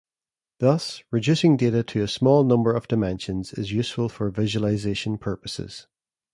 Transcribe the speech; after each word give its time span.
Thus, 0.57 1.03
reducing 1.11 1.57
data 1.57 1.83
to 1.83 2.01
a 2.01 2.07
small 2.07 2.43
number 2.43 2.73
of 2.73 2.87
dimensions 2.87 3.53
is 3.53 3.71
useful 3.71 4.09
for 4.09 4.31
visualization 4.31 5.19
purposes. 5.19 5.85